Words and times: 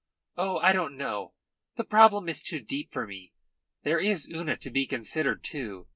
Oh, 0.35 0.57
I 0.57 0.73
don't 0.73 0.97
know! 0.97 1.33
The 1.75 1.83
problem 1.83 2.27
is 2.27 2.41
too 2.41 2.59
deep 2.59 2.91
for 2.91 3.05
me. 3.05 3.33
There 3.83 3.99
is 3.99 4.27
Una 4.27 4.57
to 4.57 4.71
be 4.71 4.87
considered, 4.87 5.43
too. 5.43 5.85